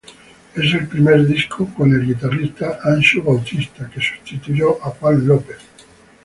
[0.55, 5.57] Es el primer disco con el guitarrista Anxo Bautista, que sustituyó a Juan López.